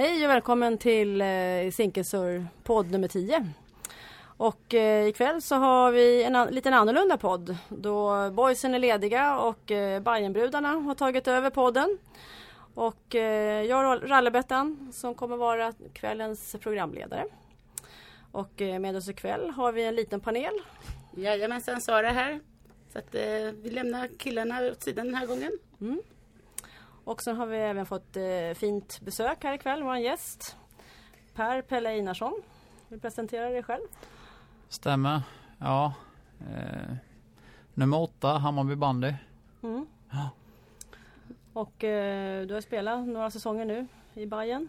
[0.00, 3.52] Hej och välkommen till eh, Zinkensur podd nummer 10.
[4.22, 9.38] Och eh, ikväll så har vi en an liten annorlunda podd då boysen är lediga
[9.38, 11.98] och eh, Bajenbrudarna har tagit över podden.
[12.74, 17.24] Och eh, jag Rallebettan som kommer vara kvällens programledare.
[18.32, 20.54] Och eh, med oss ikväll har vi en liten panel.
[21.16, 22.40] Jajamensan, Sara här.
[22.92, 23.22] Så att eh,
[23.62, 25.52] vi lämnar killarna åt sidan den här gången.
[25.80, 26.02] Mm.
[27.08, 30.56] Och sen har vi även fått eh, fint besök här ikväll, vår gäst.
[31.34, 32.42] Per Pelle Einarsson.
[32.88, 33.82] Vill presentera dig själv?
[34.68, 35.22] Stämmer.
[35.58, 35.92] Ja.
[36.40, 36.94] Eh,
[37.74, 39.14] nummer åtta, Hammarby bandy.
[39.62, 39.86] Mm.
[40.10, 40.30] Ja.
[41.52, 44.68] Och eh, du har spelat några säsonger nu i Bayern.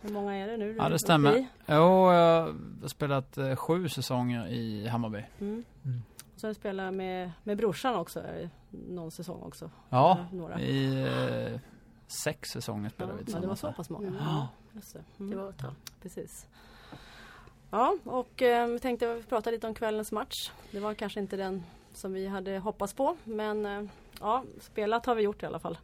[0.00, 0.76] Hur många är det nu?
[0.78, 1.46] Ja det stämmer.
[1.66, 2.42] Jo, jag
[2.80, 5.24] har spelat eh, sju säsonger i Hammarby.
[5.40, 5.64] Mm.
[5.84, 6.02] Mm.
[6.36, 8.20] Så du spelat med, med brorsan också
[8.72, 9.70] någon säsong också?
[9.90, 10.60] Ja, några.
[10.60, 11.04] i
[11.52, 11.60] eh,
[12.24, 13.62] sex säsonger spelade ja, vi tillsammans.
[13.62, 14.16] Ja, det var så pass många.
[14.18, 14.48] Ja.
[14.72, 15.04] Just det.
[15.18, 15.30] Mm.
[15.30, 15.74] det var ett tag.
[16.02, 16.46] Precis.
[17.70, 20.50] Ja, och eh, vi tänkte prata lite om kvällens match.
[20.70, 21.62] Det var kanske inte den
[21.94, 23.82] som vi hade hoppats på men eh,
[24.20, 25.78] ja, spelat har vi gjort i alla fall.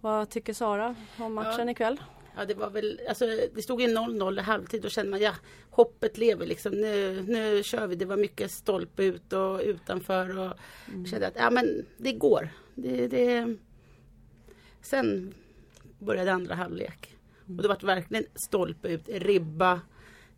[0.00, 1.70] Vad tycker Sara om matchen ja.
[1.70, 2.00] ikväll?
[2.40, 4.82] Ja det var väl, alltså det stod ju 0-0 i halvtid.
[4.82, 5.34] Då kände man ja,
[5.70, 6.72] hoppet lever liksom.
[6.72, 7.96] Nu, nu kör vi.
[7.96, 10.38] Det var mycket stolpe ut och utanför.
[10.38, 10.52] Och
[10.88, 11.06] mm.
[11.06, 12.48] kände att ja men det går.
[12.74, 13.56] Det, det...
[14.82, 15.34] Sen
[15.98, 17.16] började andra halvlek.
[17.46, 17.56] Mm.
[17.56, 19.80] Och det var verkligen stolpe ut, ribba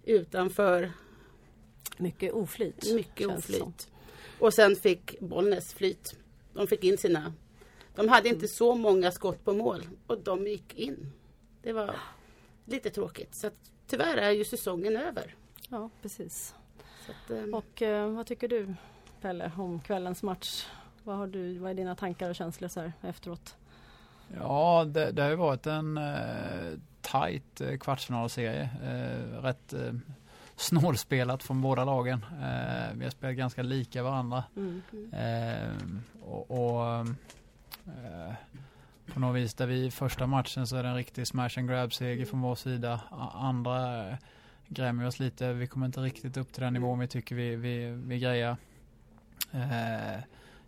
[0.05, 0.92] utanför.
[1.97, 2.94] Mycket oflyt.
[2.94, 3.89] Mycket oflyt.
[4.39, 6.16] Och sen fick Bollnäs flyt.
[6.55, 7.33] De fick in sina.
[7.94, 8.48] De hade inte mm.
[8.48, 11.12] så många skott på mål och de gick in.
[11.63, 11.97] Det var
[12.65, 13.35] lite tråkigt.
[13.35, 15.35] Så att, tyvärr är ju säsongen över.
[15.69, 16.55] Ja, precis.
[17.09, 17.55] Att, um...
[17.55, 18.75] Och uh, vad tycker du
[19.21, 20.67] Pelle om kvällens match?
[21.05, 23.57] Vad, har du, vad är dina tankar och känslor så här efteråt?
[24.39, 28.71] Ja, det, det har ju varit en uh, tajt uh, kvartsfinalserie.
[28.83, 29.93] Uh, rätt uh,
[30.57, 32.25] snålspelat från båda lagen.
[32.33, 34.45] Uh, vi har spelat ganska lika varandra.
[34.57, 34.83] Mm.
[35.13, 36.03] Mm.
[36.22, 37.06] och, och
[39.07, 41.69] på något vis där vi i första matchen så är det en riktig smash and
[41.69, 43.01] grab seger från vår sida.
[43.35, 44.17] Andra eh,
[44.69, 45.53] grämer oss lite.
[45.53, 48.57] Vi kommer inte riktigt upp till den nivån vi tycker vi, vi, vi grejar.
[49.53, 50.21] Eh,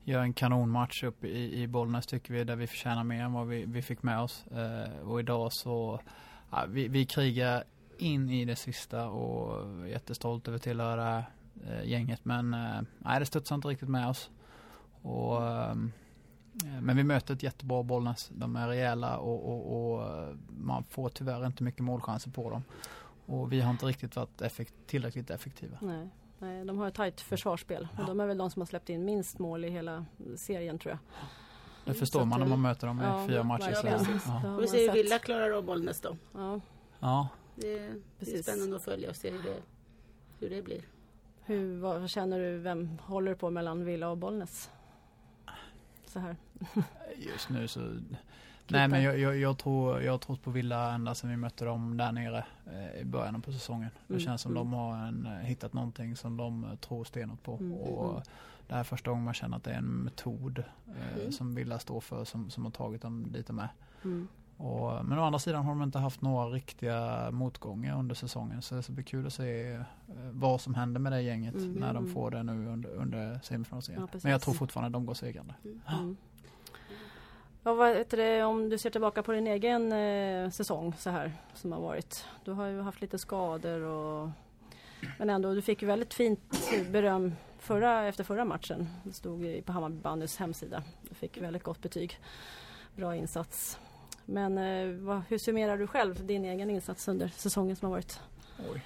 [0.04, 3.48] gör en kanonmatch upp i, i Bollnäs tycker vi där vi förtjänar mer än vad
[3.48, 4.46] vi, vi fick med oss.
[4.46, 6.00] Eh, och idag så
[6.50, 7.64] ja, vi, vi krigar
[7.98, 11.24] in i det sista och är jättestolt över att tillhöra
[11.66, 14.30] eh, gänget men eh, nej det studsar inte riktigt med oss.
[15.02, 15.74] Och Eh,
[16.62, 18.30] men vi möter ett jättebra Bollnäs.
[18.34, 22.64] De är rejäla och, och, och, eh, man får tyvärr inte mycket målchanser på dem.
[23.26, 25.78] Och vi har inte riktigt varit effekt, tillräckligt effektiva.
[25.80, 27.88] Nej, nej, de har ett tajt försvarsspel.
[27.98, 30.04] Och de är väl de som har släppt in minst mål i hela
[30.36, 30.98] serien tror jag.
[31.84, 33.78] Det förstår Så man när man möter dem i ja, fyra matcher.
[33.84, 34.40] Ja, ja.
[34.44, 34.56] Ja.
[34.56, 36.16] Vi ser hur Villa klarar av Bollnäs då.
[36.32, 36.60] Ja.
[37.00, 37.28] ja.
[37.56, 39.56] Det, det är spännande att följa och se hur det,
[40.40, 40.82] hur det blir.
[41.44, 44.70] Hur, vad känner du, vem håller på mellan Villa och Bollnäs?
[46.06, 46.36] Så här.
[47.18, 47.80] Just nu så
[48.68, 51.64] Nej men jag, jag, jag, tror, jag har trott på Villa ända sedan vi mötte
[51.64, 53.90] dem där nere eh, i början på säsongen.
[54.06, 54.24] Det mm.
[54.24, 54.64] känns som mm.
[54.64, 57.56] de har en, eh, hittat någonting som de eh, tror stenhårt på.
[57.56, 57.72] Mm.
[57.72, 58.22] Och mm.
[58.66, 61.32] det här är första gången man känner att det är en metod eh, mm.
[61.32, 63.68] som Villa står för som, som har tagit dem lite med.
[64.04, 64.28] Mm.
[64.56, 68.74] Och, men å andra sidan har de inte haft några riktiga motgångar under säsongen så
[68.74, 69.80] det ska bli kul att se eh,
[70.32, 71.72] vad som händer med det gänget mm.
[71.72, 74.08] när de får det nu under, under semifinalserien.
[74.12, 75.54] Ja, men jag tror fortfarande att de går segrande.
[75.88, 76.16] Mm.
[77.62, 81.32] Ja, vad heter det, om du ser tillbaka på din egen eh, säsong så här
[81.54, 82.26] som har varit.
[82.44, 84.30] Du har ju haft lite skador och
[85.18, 88.88] men ändå, du fick ju väldigt fint beröm förra, efter förra matchen.
[89.02, 90.82] Det stod på Hammarby bandys hemsida.
[91.08, 92.18] Du fick väldigt gott betyg.
[92.96, 93.78] Bra insats.
[94.24, 98.20] Men eh, vad, hur summerar du själv din egen insats under säsongen som har varit?
[98.72, 98.82] Oj.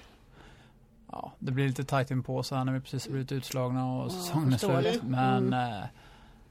[1.13, 4.05] Ja, det blir lite tajt in på så här när vi precis blivit utslagna och
[4.05, 5.03] ja, säsongen är slut.
[5.03, 5.53] Men mm.
[5.53, 5.83] eh,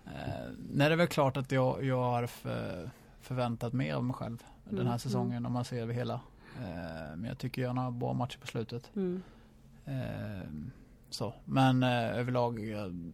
[0.05, 2.89] eh, nej, det är väl klart att jag, jag har för,
[3.21, 4.75] förväntat mer av mig själv mm.
[4.75, 4.99] den här mm.
[4.99, 6.13] säsongen om man ser över hela.
[6.59, 8.91] Eh, men jag tycker jag har några bra matcher på slutet.
[8.95, 9.23] Mm.
[9.85, 10.47] Eh,
[11.09, 11.33] så.
[11.45, 13.13] Men eh, överlag jag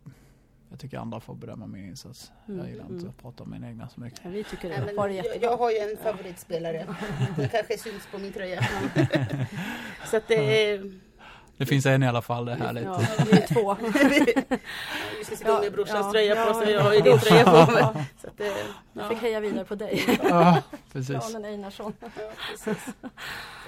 [0.79, 2.31] tycker andra får bedöma min insats.
[2.47, 2.59] Mm.
[2.59, 3.09] Jag gillar inte mm.
[3.09, 4.19] att prata om min egna så mycket.
[4.23, 4.85] Ja, vi tycker det.
[4.85, 6.95] Nej, men, jag, jag, har ju en favoritspelare.
[7.35, 8.63] Det kanske syns på min tröja.
[10.11, 10.91] så att det är...
[11.57, 12.83] Det finns en i alla fall, det är härligt.
[12.83, 13.77] Ja, vi är två.
[15.19, 17.65] Vi ska sitta med brorsans ja, tröja ja, på sig, jag har ju din tröja
[17.65, 17.83] på mig.
[18.21, 18.53] Så att, ja.
[18.93, 20.19] Jag fick heja vidare på dig.
[20.29, 20.61] Ja,
[20.91, 21.33] precis.
[21.33, 21.93] Jan Einarsson.
[21.99, 22.07] Ja,
[22.51, 22.93] precis.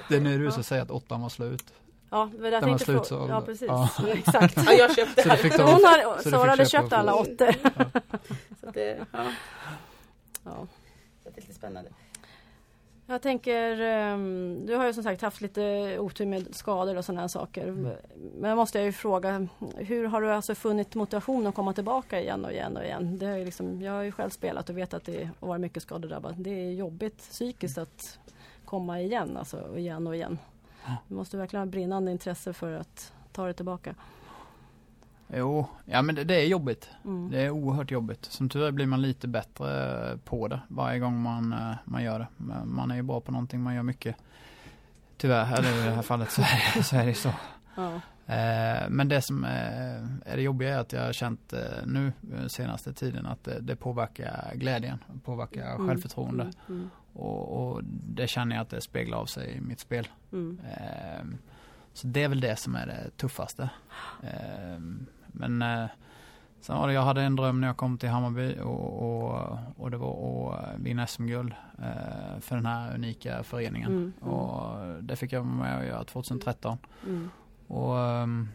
[0.10, 1.74] Det är nu du ska säga att åttan var slut.
[2.10, 3.34] Ja, det var därför jag tänkte fråga.
[3.34, 3.68] Ja, precis.
[3.68, 3.90] Ja.
[4.13, 4.57] Exakt.
[4.66, 5.63] ja, jag köpte så det.
[5.63, 7.56] Hon har, så Sara hade köpt alla åttor.
[7.63, 7.72] Ja.
[8.62, 9.25] så det, ja.
[10.44, 10.68] ja.
[11.24, 11.90] det är lite spännande.
[13.07, 17.30] Jag tänker, ehm, du har ju som sagt haft lite otur med skador och sådana
[17.30, 17.68] saker.
[17.68, 17.92] Mm.
[18.40, 22.22] Men jag måste jag ju fråga, hur har du alltså funnit motivation att komma tillbaka
[22.22, 23.18] igen och igen och igen?
[23.18, 25.84] Det är liksom, jag har ju själv spelat och vet att det har varit mycket
[25.84, 26.34] skadedrabbat.
[26.38, 28.19] Det är jobbigt psykiskt att
[28.66, 30.38] komma igen, alltså igen och igen.
[31.08, 33.96] Du måste verkligen ha brinnande intresse för att ta dig tillbaka.
[35.34, 36.90] Jo, ja men det, det är jobbigt.
[37.06, 37.32] Mm.
[37.32, 38.26] Det är oerhört jobbigt.
[38.26, 42.20] Som tur är blir man lite bättre på det varje gång man, eh, man gör
[42.20, 42.28] det.
[42.66, 44.16] Man är ju bra på någonting, man gör mycket.
[45.18, 46.96] Tyvärr, eller i det här fallet så är det, så.
[46.96, 47.32] Är det så.
[47.76, 47.94] Ja.
[48.34, 52.14] Eh, Men det som är är det jobbiga är att jag har känt eh, nu
[52.38, 56.44] eh, senaste tiden att det, det påverkar glädjen, påverkar Mm, självförtroende.
[56.44, 60.08] Mm, mm, Och, och det känner jag att det speglar av sig i mitt spel.
[60.32, 60.60] mm.
[60.78, 61.38] Ehm,
[61.94, 63.70] Så det är väl det som är det tuffaste.
[64.24, 65.86] Ehm, Men eh,
[66.62, 69.92] sen var det, jag hade en dröm när jag kom till Hammarby och, och, och
[69.92, 73.92] det var att vinna SM-guld eh, för den här unika föreningen.
[73.92, 74.34] Mm, mm.
[74.34, 76.78] Och det fick jag vara med och göra 2013.
[77.06, 77.30] Mm.
[77.68, 78.50] Och, ehm,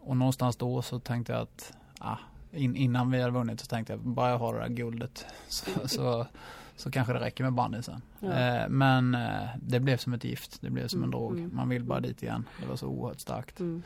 [0.00, 2.16] och någonstans då så tänkte jag att ah,
[2.52, 5.88] in, innan vi hade vunnit så tänkte jag bara jag har det där guldet så,
[5.88, 6.26] så,
[6.76, 8.02] så kanske det räcker med bandyn sen.
[8.20, 8.32] Ja.
[8.32, 11.32] Eh, men eh, det blev som ett gift, det blev som en Mm, drog.
[11.38, 11.50] mm.
[11.56, 12.44] Man vill bara dit igen.
[12.60, 13.60] Det var så oerhört starkt.
[13.60, 13.82] Mm.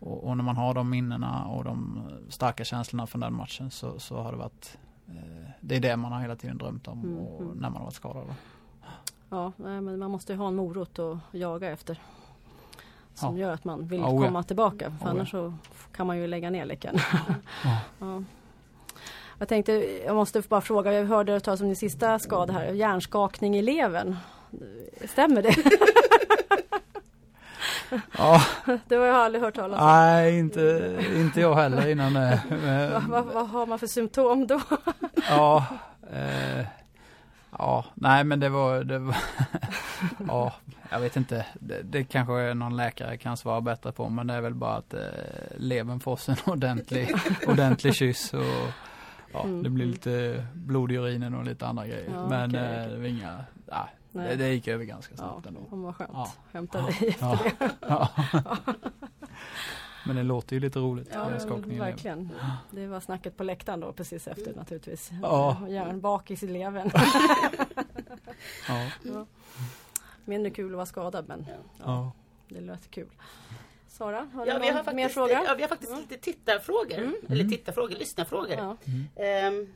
[0.00, 3.98] Och, och när man har de minnena och de starka känslorna från den matchen så,
[4.00, 4.78] så har det varit
[5.08, 7.52] eh, det är det man har hela tiden drömt om Mm, och mm.
[7.54, 8.24] när man har varit skadad.
[8.26, 8.34] Då.
[9.36, 11.98] Ja, men man måste ju ha en morot att jaga efter.
[13.14, 13.46] Som Ja.
[13.46, 14.26] gör att man vill Oh, ja.
[14.26, 14.90] komma tillbaka.
[14.98, 15.54] För Oh, annars så
[15.92, 16.96] kan man ju lägga ner leken.
[17.98, 18.22] Ja.
[19.40, 19.42] Ja.
[19.42, 19.72] Jag tänkte,
[20.06, 24.16] jag måste bara fråga, jag hörde talas om din sista skada här, hjärnskakning i levern.
[25.04, 25.54] Stämmer det?
[28.18, 28.42] Ja,
[28.88, 29.86] det har jag aldrig hört talas om.
[29.86, 32.12] nej inte, inte jag heller innan.
[32.12, 32.38] Men-
[32.92, 34.60] Vad, vad, vad har man för symptom då?
[35.28, 35.66] Ja,
[36.12, 36.66] eh,
[37.58, 39.16] ja, nej men det var, det var
[40.28, 40.52] ja,
[40.90, 41.46] jag vet inte.
[41.54, 44.94] Det, det kanske någon läkare kan svara bättre på, men det är väl bara att
[44.94, 45.00] eh,
[45.56, 47.14] levern får sig en ordentlig,
[47.46, 48.40] ordentlig kyss och
[49.32, 52.10] ja, Mm, det blir lite blod i urinen och lite andra grejer.
[52.14, 54.28] Ja, men okej, eh, var inga, ja, Nej.
[54.28, 55.60] det, det gick över ganska Ja, snabbt ändå.
[55.70, 56.10] vad skönt.
[56.12, 56.32] Ja.
[56.52, 56.86] Hämta Ja.
[56.86, 57.38] dig efter Ja.
[57.58, 57.70] det.
[57.80, 58.08] Ja.
[60.06, 61.08] Men det låter ju lite roligt.
[61.12, 61.28] Ja,
[61.78, 62.30] verkligen.
[62.70, 65.10] Det var snacket på läktaren då precis efter naturligtvis.
[65.22, 65.56] Ja.
[65.68, 66.90] Hjärnbakis i levern.
[68.68, 69.26] Ja, Ja.
[70.24, 71.46] Mindre kul att vara skadad men
[71.84, 72.12] ja.
[72.48, 73.08] det lät kul.
[74.00, 75.42] Sara, har du Ja, vi någon har faktiskt, mer fråga?
[75.46, 76.98] Ja, vi har faktiskt lite tittarfrågor.
[76.98, 77.14] Mm.
[77.28, 78.50] Eller tittarfrågor, lyssnarfrågor.
[78.56, 78.76] Ja.
[79.24, 79.72] Ehm,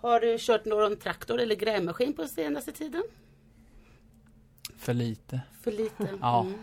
[0.00, 3.02] har du kört någon traktor eller grävmaskin på senaste tiden?
[4.76, 5.40] För lite.
[5.62, 6.08] För lite?
[6.20, 6.40] Ja.
[6.40, 6.58] Mm.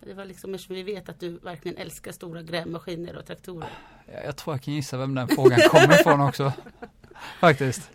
[0.00, 3.68] Det var liksom eftersom vi vet att du verkligen älskar stora grävmaskiner och traktorer.
[4.12, 6.52] Jag, jag tror jag kan gissa vem den frågan kommer ifrån också.
[7.40, 7.90] Faktiskt.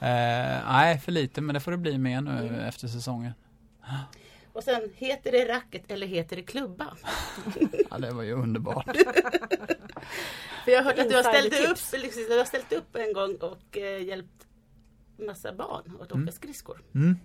[0.00, 0.08] Eh,
[0.68, 2.54] nej, för lite, men det får det bli mer nu Mm.
[2.54, 3.32] efter säsongen.
[4.52, 6.96] Och sen, heter det racket eller heter det klubba?
[7.90, 8.84] Ja, det var ju underbart.
[10.64, 13.12] För jag har hört att du har, ställt upp, liksom, du har ställt upp en
[13.12, 14.46] gång och eh, hjälpt
[15.26, 16.32] massa barn att åka Mm.
[16.32, 16.82] skridskor.
[16.94, 17.16] Mm.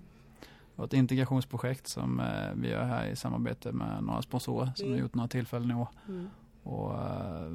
[0.41, 2.25] Det var ett integrationsprojekt som eh,
[2.55, 4.97] vi gör här i samarbete med några sponsorer som Mm.
[4.97, 5.87] har gjort några tillfällen i år.
[6.07, 6.29] Mm.
[6.63, 7.49] Och eh,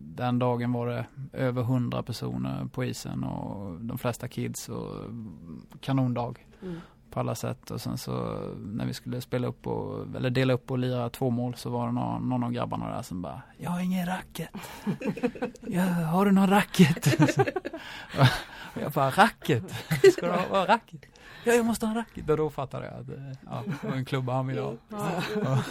[0.00, 4.94] den dagen var det över hundra personer på isen och de flesta kids och
[5.80, 6.34] kanondag.
[6.62, 6.76] Mm.
[7.14, 8.12] På alla sätt och sen så
[8.58, 11.86] när vi skulle spela upp och, eller dela upp och lira två mål så var
[11.86, 14.48] det någon, någon av grabbarna där som bara Jag har ingen racket.
[15.60, 17.20] ja, har du någon racket?
[17.20, 18.26] och
[18.82, 19.62] jag bara racket?
[20.12, 21.00] Ska du ha racket?
[21.44, 22.30] Ja, jag måste ha en racket.
[22.30, 24.74] Och då fattade jag att eh, ja, det var en klubba han ville ha.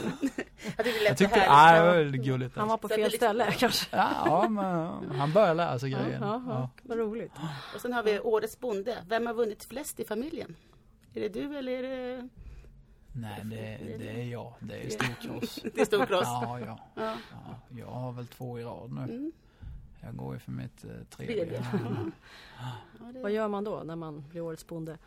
[1.07, 1.47] Jag tyckte, det
[1.81, 2.57] var väldigt gulligt.
[2.57, 3.97] Han var på fel ställe kanske.
[3.97, 6.21] Ja, men han började lära sig Ja, grejen.
[6.21, 6.69] Ja.
[6.81, 7.31] Vad roligt.
[7.75, 8.97] Och sen har vi Årets bonde.
[9.07, 10.55] Vem har vunnit flest i familjen?
[11.13, 11.81] Är det du eller är
[12.17, 12.29] det,
[13.15, 14.53] Nej, det, det är jag.
[14.59, 15.59] Det är storcross.
[15.75, 16.23] det är storcross?
[16.23, 16.79] Ja, ja.
[16.95, 17.15] Ja.
[17.31, 17.55] ja.
[17.77, 19.01] Jag har väl två i rad nu.
[19.01, 19.31] Mm.
[20.01, 21.35] Jag går ju för mitt eh, tredje.
[21.35, 21.57] Tredje.
[21.73, 22.11] Mm.
[22.99, 24.97] Ja, det- Vad gör man då när man blir årets bonde?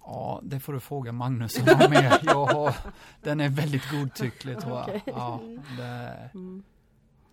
[0.00, 2.18] Ja, det får du fråga Magnus som har med.
[2.22, 2.76] Jag har,
[3.22, 5.00] den är väldigt godtycklig tror jag.
[5.06, 5.40] Ja,
[5.78, 6.62] det, Mm.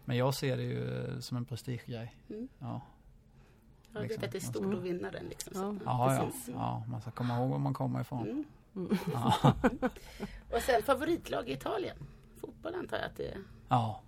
[0.05, 2.15] men jag ser det ju som en prestigegrej.
[2.29, 2.47] Mm.
[2.59, 2.81] Ja,
[3.93, 4.25] Jag vet liksom.
[4.25, 4.77] att det är stort Mm.
[4.77, 5.25] att vinna den.
[5.25, 5.51] Liksom.
[5.55, 5.61] Ja.
[5.73, 6.49] Så, ja, ja, precis.
[6.53, 8.21] ja, man ska komma ihåg var man kommer ifrån.
[8.29, 8.45] Mm.
[8.75, 8.97] Mm.
[9.13, 9.53] Ja,
[10.55, 11.97] Och sen favoritlag i Italien?
[12.37, 13.37] Fotboll antar jag att det är.
[13.69, 14.01] ja.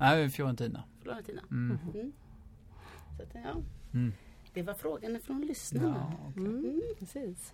[0.00, 0.82] Nej, Fiorentina.
[1.02, 1.42] Florentina.
[1.50, 1.78] Mm.
[1.94, 2.12] Mm.
[3.16, 3.62] Så att, ja.
[3.94, 4.12] Mm.
[4.52, 6.06] Det var frågan från lyssnarna.
[6.10, 6.42] Ja, okej.
[6.44, 6.82] Mm.
[6.98, 7.52] Precis.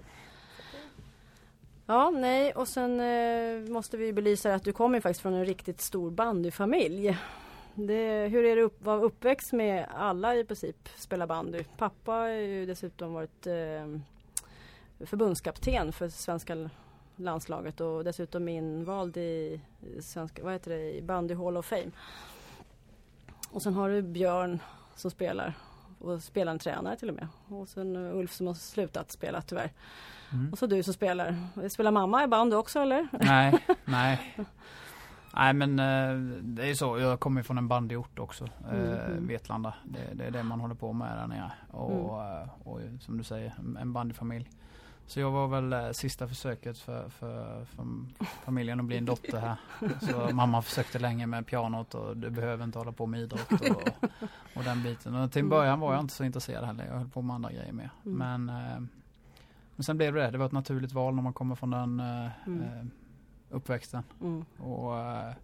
[1.87, 5.81] Ja, nej och sen eh, måste vi belysa att du kommer faktiskt från en riktigt
[5.81, 7.19] stor bandyfamilj.
[7.75, 11.64] Det, hur är det att vara uppväxt med alla i princip spela bandy?
[11.76, 13.87] Pappa har ju dessutom varit eh,
[15.07, 16.71] förbundskapten för svenska
[17.16, 19.61] landslaget och dessutom invald i
[20.00, 21.90] svenska, vad heter det, i Bandy Hall of Fame.
[23.50, 24.59] Och sen har du Björn
[24.95, 25.54] som spelar
[25.99, 27.28] och spelar en tränare till och med.
[27.49, 29.73] Och sen Ulf som har slutat spela tyvärr.
[30.33, 30.52] Mm.
[30.52, 31.37] Och så du som spelar.
[31.69, 33.09] Spelar mamma i bandy också eller?
[33.12, 34.37] Nej, nej.
[35.37, 39.26] Nej men eh, det är så, jag kommer från en bandyort också, mm.
[39.26, 39.75] Vetlanda.
[39.85, 41.53] Det, det, är det man håller på med där nere.
[41.71, 42.43] Och, mm.
[42.43, 44.50] Eh, och som du säger, en bandyfamilj.
[45.07, 47.87] Så jag var väl sista försöket för, för, för
[48.45, 49.57] familjen att bli en dotter här.
[50.00, 54.09] Så mamma försökte länge med pianot och du behöver inte hålla på med idrott och,
[54.57, 55.14] och den biten.
[55.14, 56.87] Och till början var jag inte så intresserad heller.
[56.87, 57.91] Jag höll på med andra grejer med.
[58.05, 58.19] Mm.
[58.19, 58.47] Men,
[59.76, 60.31] men sen blev det det.
[60.31, 62.91] Det var ett naturligt val när man kommer från den mm
[63.51, 64.03] uppväxten.
[64.21, 64.45] Mm.
[64.59, 65.35] Och, eh,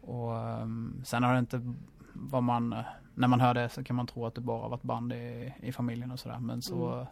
[0.00, 1.74] och ehm, sen har det inte
[2.12, 2.74] vad man,
[3.14, 5.72] när man hör det så kan man tro att det bara varit band i, i
[5.72, 6.38] familjen och sådär.
[6.38, 7.06] Men så, mm.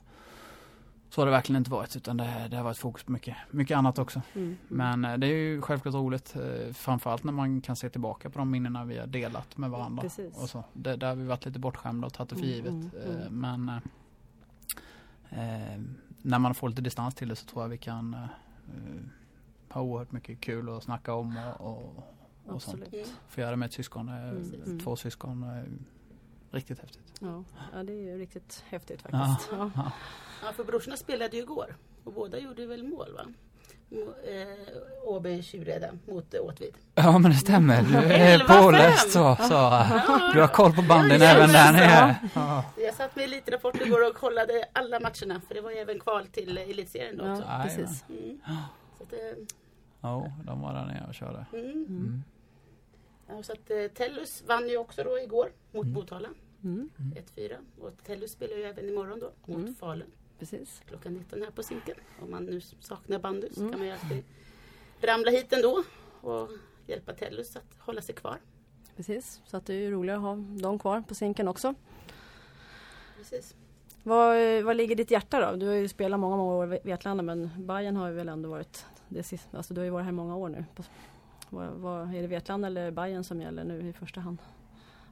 [1.11, 3.77] så har det verkligen inte varit utan det, det har varit fokus på mycket, mycket
[3.77, 4.23] annat också.
[4.35, 4.47] Mm.
[4.47, 4.59] mm.
[4.69, 6.37] Men eh, det är ju självklart roligt.
[6.37, 10.03] Eh, framförallt när man kan se tillbaka på de minnena vi har delat med varandra.
[10.35, 10.65] Och så.
[10.73, 12.95] Det, där har vi varit lite bortskämda och tagit det för mm, givet.
[13.07, 13.69] Mm, men
[15.31, 15.81] eh,
[16.23, 18.27] när man får lite distans till det så tror jag vi kan eh,
[19.73, 21.71] har oerhört mycket kul att snacka om och,
[22.47, 22.85] och, och sånt.
[23.29, 24.81] Få göra det med ett syskon, eh, mm.
[24.81, 25.43] två syskon.
[25.43, 27.13] Eh, riktigt häftigt.
[27.21, 29.49] Ja, ja det är ju riktigt häftigt faktiskt.
[29.53, 29.93] Ja, ja.
[30.45, 33.25] ja för brorsorna spelade ju igår och båda gjorde väl mål va?
[33.93, 36.75] eh, Åby Tjureda mot Åtvid.
[36.95, 37.83] Ja men det stämmer.
[37.83, 40.03] Du är påläst så Sara.
[40.35, 42.17] Du har koll på banden ja, även där nere.
[42.35, 42.65] Ja.
[42.77, 46.27] Jag satt med Elitrapport igår och kollade alla matcherna för det var ju även kval
[46.27, 47.45] till Elitserien då också.
[47.49, 48.05] Ja, precis.
[48.09, 48.39] Mm.
[48.99, 49.19] Så att, eh,
[50.03, 51.47] Ja, de var där nere och körde.
[51.53, 51.71] Mm.
[51.71, 52.23] Mm.
[53.27, 55.95] Ja, så att, eh, Tellus vann ju också då igår mot mm.
[55.95, 56.29] Motala.
[56.65, 56.91] Mm.
[57.37, 57.57] 1-4.
[57.81, 59.75] Och Tellus spelar ju även imorgon då mot mm.
[59.75, 60.11] Falun.
[60.39, 60.83] Precis.
[60.89, 61.97] Klockan 19 här på Zinken.
[62.23, 63.73] Om man nu saknar bandy så mm.
[63.73, 64.25] kan man ju alltid
[65.01, 65.83] ramla hit ändå
[66.21, 66.49] och
[66.87, 68.39] hjälpa Tellus att hålla sig kvar.
[68.97, 71.75] Precis, så att det är ju roligt att ha dem kvar på Zinken också.
[73.17, 73.55] Precis.
[74.03, 75.57] Var, var ligger ditt hjärta då?
[75.57, 78.49] Du har ju spelat många, många år i Vetlanda men Bayern har ju väl ändå
[78.49, 80.65] varit det sista, alltså du har ju varit här många år nu.
[81.51, 84.39] Vad, vad, är det Vetlanda eller Bayern som gäller nu i första hand?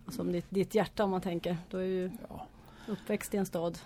[0.07, 1.57] Alltså ditt, ditt hjärta om man tänker.
[1.71, 2.47] Du är ju ja.
[2.89, 3.79] uppväxt i en stad.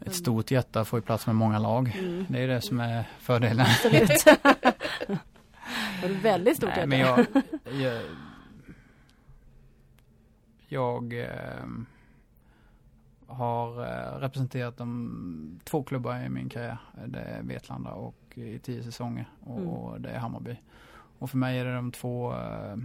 [0.00, 1.96] Ett stort hjärta får ju plats med många lag.
[1.98, 2.26] Mm.
[2.28, 3.66] Det är det som är fördelen.
[3.66, 4.10] Absolut.
[6.00, 7.26] har du väldigt stort Nej, hjärta?
[7.66, 8.02] Men jag, jag,
[10.68, 11.64] jag eh,
[13.30, 16.78] har eh, representerat de två klubbar i min karriär.
[17.06, 19.68] Det är Vetlanda och i tio säsonger och, mm.
[19.68, 20.56] och det är Hammarby.
[21.18, 22.76] Och för mig är det de två, eh,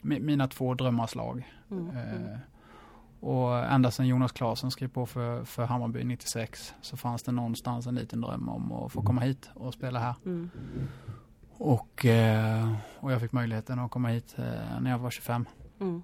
[0.00, 1.52] mina två drömmars lag.
[1.70, 1.96] Mm.
[1.96, 2.38] Eh,
[3.20, 7.86] och ända sedan Jonas Klasen skrev på för, för Hammarby 96 så fanns det någonstans
[7.86, 10.14] en liten dröm om att få komma hit och spela här.
[10.24, 10.50] Mm.
[11.52, 12.06] Och,
[13.00, 14.34] och jag fick möjligheten att komma hit
[14.80, 15.44] när jag var 25.
[15.80, 16.02] Mm.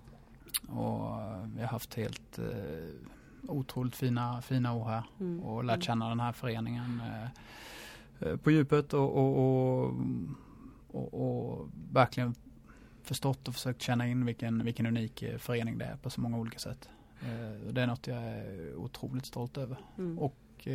[0.69, 1.19] Och
[1.55, 2.39] vi har haft helt
[3.51, 5.41] otroligt fina, fina år här mm.
[5.41, 5.83] och lärt mm.
[5.83, 9.95] känna den här föreningen eh, eh, på djupet och, och,
[10.91, 12.35] och, och, verkligen
[13.03, 16.39] förstått och försökt känna in vilken, vilken unik eh, förening det är på så många
[16.39, 16.89] olika sätt.
[17.71, 20.19] Det är något jag är otroligt stolt över mm.
[20.19, 20.69] och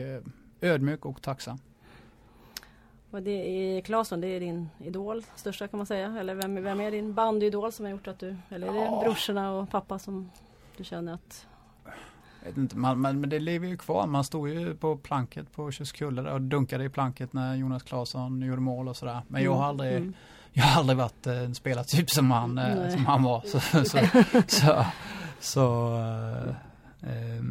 [0.61, 1.57] ödmjuk och tacksam.
[3.11, 6.19] Och det är Claesson, det är din idol, största kan man säga.
[6.19, 9.01] Eller vem, vem är din bandidol som har gjort att du, eller är det ja.
[9.03, 10.31] brorsorna och pappa som
[10.77, 11.47] du känner att
[12.45, 14.07] vet inte, man, men, men det lever ju kvar.
[14.07, 18.61] Man stod ju på planket på Tjuskulle och dunkade i planket när Jonas Claesson gjorde
[18.61, 19.21] mål och sådär.
[19.27, 20.13] Men jag har mm, aldrig, mm.
[20.53, 23.41] jag har aldrig varit en eh, spelartyp som han, eh, som han var.
[23.41, 23.99] Så, så, så,
[24.47, 24.85] så,
[25.39, 25.95] så
[27.01, 27.43] äh, äh,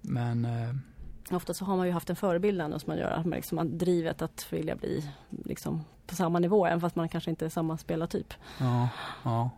[0.00, 0.74] men äh,
[1.30, 3.64] Ofta så har man ju haft en förebild som man gör, att man liksom har
[3.64, 7.78] drivet att vilja bli liksom på samma nivå även fast man kanske inte är samma
[7.78, 8.34] spelartyp.
[8.58, 8.88] Ja,
[9.22, 9.50] ja.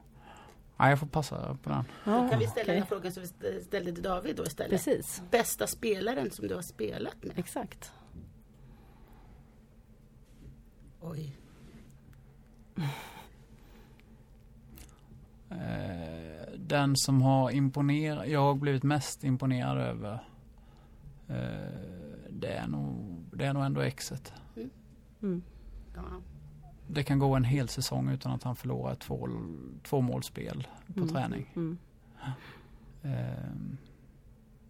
[0.76, 1.84] Ja, jag får passa på den.
[2.04, 2.76] Ja, då kan vi ställa okay.
[2.76, 4.70] den frågan som vi ställde till David då istället.
[4.70, 5.22] Precis.
[5.30, 7.38] Bästa spelaren som du har spelat med?
[7.38, 7.92] Exakt.
[11.00, 11.36] Oj.
[15.50, 20.12] Eh, den som har imponerat, jag har blivit mest imponerad över
[21.28, 21.36] eh,
[22.30, 24.32] det, är nog, det är nog ändå exet.
[24.56, 24.70] Mm.
[25.22, 25.42] Mm.
[25.94, 26.02] Ja
[26.88, 29.28] det kan gå en hel säsong utan att han förlorar ett två,
[29.82, 31.08] två målspel på mm.
[31.08, 31.52] träning.
[31.56, 31.78] Mm.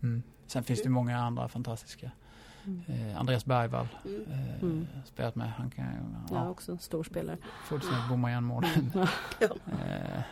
[0.03, 0.23] Mm.
[0.47, 2.11] Sen finns det många andra fantastiska.
[2.65, 2.83] Mm.
[2.87, 4.23] Eh, Andreas Bergvall mm.
[4.33, 4.87] eh, mm.
[5.05, 5.53] spelat med.
[5.53, 5.85] Han kan,
[6.31, 7.39] ja, ja också stor spelare.
[7.65, 8.65] Fullständigt bomma igen mål.
[9.41, 10.23] eh,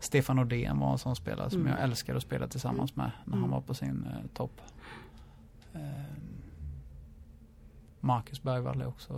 [0.00, 3.50] Stefan Nordén var en sån spelare som jag älskade att spela tillsammans med när han
[3.50, 4.60] var på sin eh, topp.
[8.00, 9.12] Marcus Bergvall är också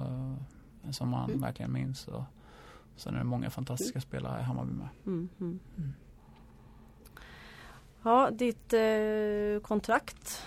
[0.90, 1.40] som man Mm.
[1.40, 2.08] verkligen minns.
[2.08, 2.22] Och
[2.96, 4.88] sen är det många fantastiska spelare i Hammarby med.
[5.06, 5.58] Mm, mm.
[5.78, 5.92] Mm.
[8.02, 10.42] Ja, ditt eh, kontrakt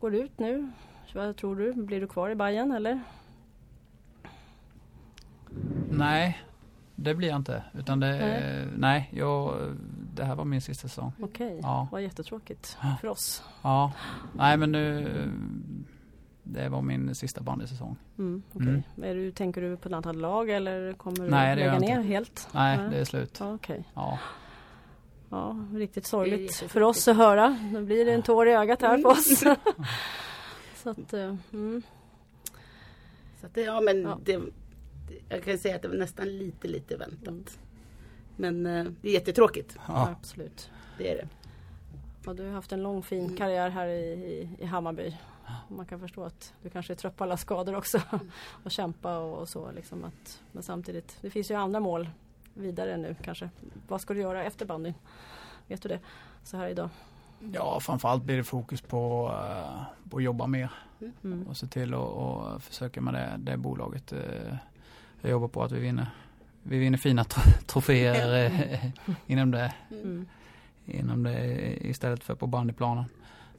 [0.00, 0.72] går ut nu.
[1.14, 1.72] Vad tror du?
[1.72, 3.00] Blir du kvar i Bayern eller?
[5.90, 6.38] Nej,
[6.96, 7.64] det blir jag inte.
[7.74, 8.66] Utan det, Nej.
[8.76, 9.54] nej, jag,
[10.14, 11.12] det här var min sista säsong.
[11.22, 11.88] Okej, Ja.
[11.92, 13.44] vad jättetråkigt för oss.
[13.62, 13.92] Ja,
[14.34, 15.08] nej men nu,
[16.42, 17.96] det var min sista bandysäsong.
[18.18, 18.42] Mm.
[19.02, 22.08] Är du, tänker du på ett annat lag eller kommer du Nej, lägga ner inte.
[22.08, 22.48] helt?
[22.52, 23.36] Nej, det är slut.
[23.40, 23.84] Ja, Okej.
[23.94, 24.18] Ja,
[25.32, 27.58] Ja, riktigt sorgligt för oss att höra.
[27.74, 29.40] Då blir det en tår i ögat här på oss.
[30.82, 31.82] Så att, eh, mm.
[33.40, 34.18] Så att det, ja, men Ja.
[34.24, 34.44] Det, det-
[35.28, 37.28] jag kan säga att det var nästan lite, lite väntat.
[37.28, 37.44] Mm.
[38.36, 39.76] Men eh, det är jättetråkigt.
[39.88, 40.08] ja.
[40.20, 40.70] absolut.
[40.98, 41.28] Det är det.
[42.26, 43.36] Ja, du har haft en lång fin Mm.
[43.36, 45.16] karriär här i, i, i Hammarby.
[45.68, 48.00] Man kan förstå att du kanske är trött på alla skador också.
[48.12, 48.30] Mm.
[48.64, 49.70] och kämpa och, och så.
[49.72, 52.10] Liksom att, men samtidigt, det finns ju andra mål
[52.54, 53.50] vidare nu kanske.
[53.88, 54.94] Vad ska du göra efter bandyn?
[55.66, 55.98] Vet du det?
[56.44, 56.88] Så här idag.
[57.52, 60.70] ja, framförallt blir det fokus på, eh, på att jobba mer
[61.22, 61.46] Mm.
[61.48, 64.12] och se till att försöka med det, det bolaget.
[64.12, 64.20] eh,
[65.20, 66.06] Jag jobbar på att vi vinner,
[66.62, 68.84] vi vinner fina tro- troféer eh,
[69.26, 70.28] inom det, Mm.
[70.86, 73.04] inom det istället för på bandyplanen.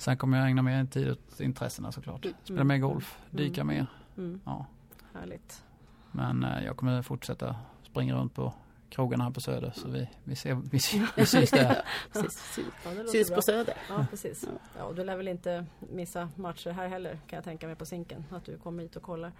[0.01, 2.25] Sen kommer jag ägna mer tid åt intressena såklart.
[2.43, 3.87] Spela mer golf, dyka mer.
[4.17, 4.39] Mm.
[4.45, 4.65] Ja.
[5.13, 5.63] Härligt.
[6.11, 8.53] Men eh, jag kommer fortsätta springa runt på
[8.89, 10.79] krogarna här på Söder så vi, vi, ser, vi,
[11.15, 11.81] vi syns där.
[12.13, 12.53] Precis.
[12.55, 12.91] Syns, Ja,
[13.29, 13.35] bra.
[13.35, 13.73] på Söder.
[13.89, 14.47] Ja, precis.
[14.77, 17.85] Ja, och du lär väl inte missa matcher här heller kan jag tänka mig på
[17.85, 18.23] Zinken.
[18.31, 19.31] Att du kommer hit och kollar.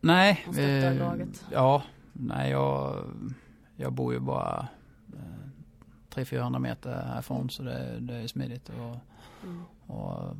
[0.00, 1.44] Nej, Och eh, laget.
[1.52, 3.04] ja, nej jag,
[3.76, 4.68] jag bor ju bara
[5.16, 5.47] eh,
[6.14, 8.68] 300-400 meter härifrån så det, det är smidigt.
[8.68, 8.96] Och,
[9.44, 9.62] Mm.
[9.86, 10.36] och,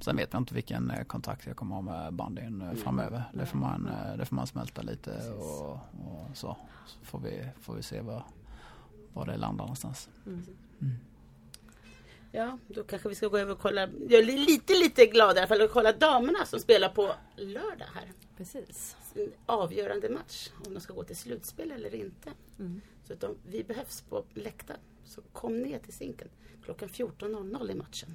[0.00, 2.76] sen vet jag inte vilken eh, kontakt jag kommer ha med bandyn eh, Mm.
[2.82, 3.22] framöver.
[3.32, 6.56] Det får man, eh, det får man smälta lite och, och så.
[6.86, 8.24] Så får vi, får vi se var,
[9.12, 10.08] var det landar någonstans.
[10.26, 10.42] Mm.
[10.80, 10.94] Mm.
[12.32, 13.80] Ja, då kanske vi ska gå över och kolla.
[14.08, 17.86] Jag är lite, lite glad i alla fall att kolla damerna som spelar på lördag
[17.94, 18.12] här.
[18.36, 18.96] Precis.
[19.14, 20.50] En avgörande match.
[20.66, 22.30] Om de ska gå till slutspel eller inte.
[22.58, 22.80] Mm.
[23.06, 24.80] Så att de, vi behövs på läktaren.
[25.04, 26.28] Så kom ner till Zinken
[26.64, 28.14] klockan 14.00 i matchen.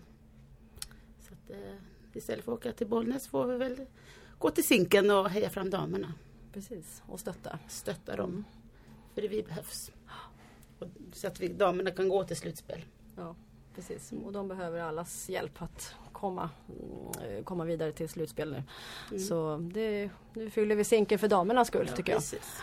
[1.19, 1.75] Så att, eh,
[2.13, 3.86] istället för att åka till Bollnäs får vi väl
[4.38, 6.13] gå till Zinken och heja fram damerna.
[6.54, 7.04] Precis.
[7.08, 7.60] Och stötta.
[7.67, 8.30] Stötta dem.
[8.30, 8.43] Mm.
[9.13, 9.91] För det vi behövs.
[10.80, 12.86] Och, så att vi, damerna kan gå till slutspel.
[13.15, 13.36] Ja,
[13.75, 14.12] precis.
[14.25, 16.49] Och de behöver allas hjälp att komma,
[17.21, 18.63] mm, komma vidare till slutspel nu.
[19.10, 19.19] Mm.
[19.23, 22.19] Så det, nu fyller vi Zinken för damernas skull Ja, tycker jag.
[22.21, 22.62] precis.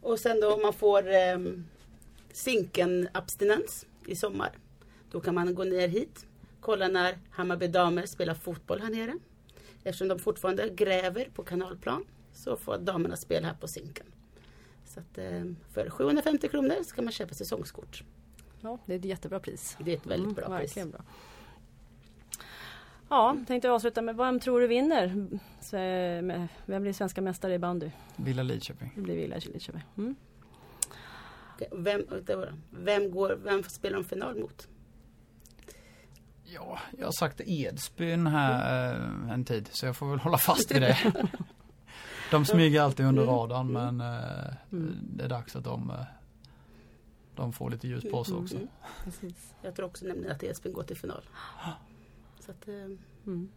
[0.00, 1.38] Och sen då om man får eh,
[2.32, 4.50] Zinken-abstinens i sommar.
[5.10, 6.26] Då kan man gå ner hit.
[6.60, 9.14] Kolla när Hammarby damer spelar fotboll här nere.
[9.84, 14.06] Eftersom de fortfarande gräver på kanalplan så får damerna spela här på Zinken.
[14.84, 15.42] Så att, eh,
[15.72, 18.04] för 750 kronor ska man köpa säsongskort.
[18.60, 19.76] Ja, det är ett jättebra pris.
[19.84, 20.98] Det är ett väldigt Mm, bra verkligen pris.
[21.00, 21.04] bra.
[23.08, 25.26] Ja, tänkte jag avsluta med vem tror du vinner?
[25.60, 25.76] Så,
[26.66, 27.90] Vem blir svenska mästare i bandy?
[28.16, 28.92] Villa Lidköping.
[28.94, 29.82] Det blir Villa Lidköping.
[29.98, 30.14] Mm.
[31.72, 32.06] Vem,
[32.70, 34.68] vem, går, vem spelar de final mot?
[36.44, 40.70] Ja, jag har sagt Edsbyn här eh, en tid så jag får väl hålla fast
[40.70, 41.12] vid det.
[42.30, 43.34] De smyger alltid under Mm.
[43.34, 44.96] radarn men eh, Mm.
[45.16, 45.96] det är dags att de, eh,
[47.36, 48.54] de får lite ljus på sig också.
[48.56, 48.68] Mm.
[49.04, 49.54] Precis.
[49.62, 51.22] Jag tror också nämligen att Edsbyn går till final.
[52.40, 52.68] Så att,
[53.26, 53.48] Mm.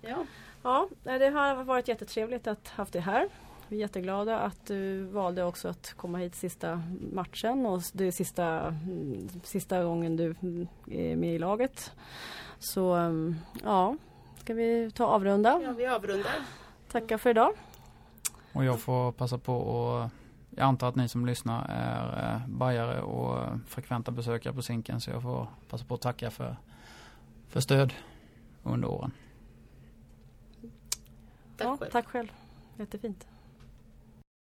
[0.00, 0.26] ja.
[0.62, 3.28] Ja, det har varit jättetrevligt att ha haft det här.
[3.68, 8.10] Vi är jätteglada att du valde också att komma hit sista matchen och det är
[8.10, 8.74] sista,
[9.42, 10.30] sista gången du
[10.90, 11.92] är med i laget.
[12.58, 13.96] Så mm, ja,
[14.36, 15.60] ska vi ta avrunda.
[15.64, 16.34] ja, vi avrundar.
[16.88, 17.52] Tacka för idag.
[18.52, 20.10] Och jag får passa på och
[20.50, 25.00] jag antar att ni som lyssnar är eh, bajare och eh, frekventa besökare på Zinken
[25.00, 26.56] så jag får passa på att tacka för,
[27.48, 27.94] för stöd
[28.62, 29.12] under åren.
[31.56, 31.90] Tack ja, själv.
[31.90, 32.32] tack själv.
[32.76, 33.26] Jättefint.